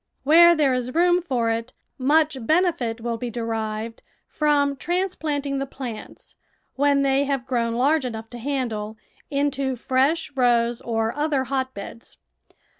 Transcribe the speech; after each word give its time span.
Where 0.23 0.55
there 0.55 0.73
is 0.73 0.95
room 0.95 1.21
for 1.21 1.51
it, 1.51 1.73
much 1.99 2.35
benefit 2.41 3.01
will 3.01 3.17
be 3.17 3.29
derived 3.29 4.01
from 4.27 4.75
transplanting 4.75 5.59
the 5.59 5.67
plants, 5.67 6.33
when 6.75 7.03
they 7.03 7.19
THE 7.19 7.27
VEGETABLE 7.27 7.27
GARDEN 7.27 7.39
have 7.39 7.47
grown 7.47 7.73
large 7.75 8.05
enough 8.05 8.29
to 8.31 8.37
handle, 8.39 8.97
into 9.29 9.75
fresh 9.75 10.31
rows 10.35 10.81
or 10.81 11.15
other 11.15 11.43
hotbeds. 11.43 12.17